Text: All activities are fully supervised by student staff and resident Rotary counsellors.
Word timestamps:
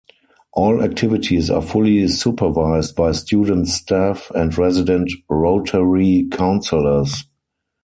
All 0.53 0.81
activities 0.81 1.51
are 1.51 1.61
fully 1.61 2.07
supervised 2.07 2.95
by 2.95 3.11
student 3.11 3.67
staff 3.67 4.31
and 4.33 4.57
resident 4.57 5.11
Rotary 5.29 6.27
counsellors. 6.31 7.25